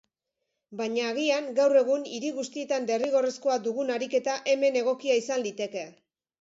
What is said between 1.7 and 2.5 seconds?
egun hiri